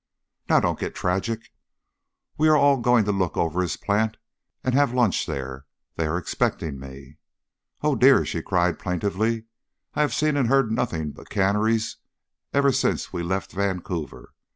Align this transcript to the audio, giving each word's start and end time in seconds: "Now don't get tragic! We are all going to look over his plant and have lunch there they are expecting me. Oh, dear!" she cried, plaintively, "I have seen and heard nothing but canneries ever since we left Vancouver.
"Now 0.49 0.59
don't 0.59 0.79
get 0.79 0.95
tragic! 0.95 1.51
We 2.35 2.47
are 2.49 2.57
all 2.57 2.77
going 2.79 3.05
to 3.05 3.11
look 3.11 3.37
over 3.37 3.61
his 3.61 3.77
plant 3.77 4.17
and 4.63 4.73
have 4.73 4.95
lunch 4.95 5.27
there 5.27 5.67
they 5.95 6.07
are 6.07 6.17
expecting 6.17 6.79
me. 6.79 7.17
Oh, 7.83 7.93
dear!" 7.95 8.25
she 8.25 8.41
cried, 8.41 8.79
plaintively, 8.79 9.45
"I 9.93 10.01
have 10.01 10.11
seen 10.15 10.37
and 10.37 10.47
heard 10.49 10.71
nothing 10.71 11.11
but 11.11 11.29
canneries 11.29 11.97
ever 12.51 12.71
since 12.71 13.13
we 13.13 13.21
left 13.21 13.51
Vancouver. 13.51 14.33